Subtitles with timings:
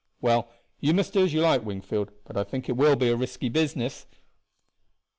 [0.19, 0.49] "Well,
[0.79, 3.49] you must do as you like, Wingfield, but I think it will be a risky
[3.49, 4.07] business."